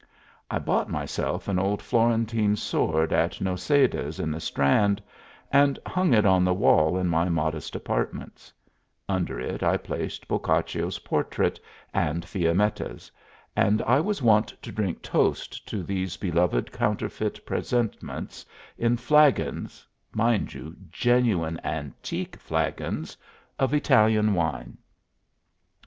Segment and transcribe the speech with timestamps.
[0.49, 4.99] I bought myself an old Florentine sword at Noseda's in the Strand
[5.51, 8.51] and hung it on the wall in my modest apartments;
[9.07, 11.59] under it I placed Boccaccio's portrait
[11.93, 13.11] and Fiammetta's,
[13.55, 18.43] and I was wont to drink toasts to these beloved counterfeit presentments
[18.79, 23.15] in flagons (mind you, genuine antique flagons)
[23.59, 24.79] of Italian wine.